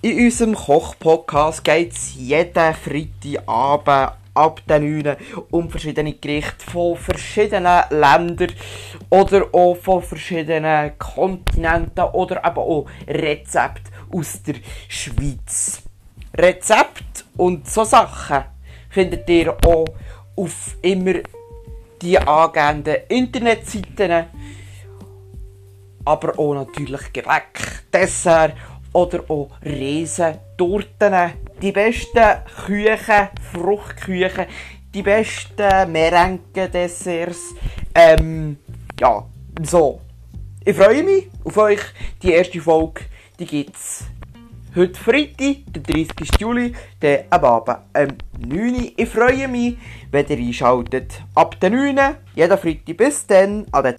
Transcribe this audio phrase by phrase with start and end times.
[0.00, 5.16] In unserem Koch-Podcast geht es jeden Freitagabend ab den 9
[5.50, 8.52] um verschiedene Gerichte von verschiedenen Ländern
[9.10, 14.56] oder auch von verschiedenen Kontinenten oder eben auch Rezepte aus der
[14.88, 15.82] Schweiz.
[16.36, 18.44] Rezepte und so Sachen
[18.90, 19.86] findet ihr auch
[20.36, 21.14] auf immer
[22.00, 24.26] die angegebenen Internetseiten,
[26.04, 28.54] aber auch natürlich Gebäck, Dessert
[28.92, 34.46] oder auch Riesen, Torten, die besten Küchen, Fruchtküchen,
[34.94, 37.54] die besten Merengue-Desserts,
[37.94, 38.56] ähm,
[39.00, 39.24] ja,
[39.62, 40.00] so.
[40.64, 41.80] Ich freue mich auf euch.
[42.22, 43.02] Die erste Folge,
[43.38, 44.04] die gibt's
[44.76, 46.28] heute Freitag, der 30.
[46.38, 48.92] Juli, der am Abend um 9 Uhr.
[48.96, 49.76] Ich freue mich,
[50.10, 51.22] wenn ihr einschaltet.
[51.34, 53.96] Ab den 9 Uhr, jeden Freitag bis dann, an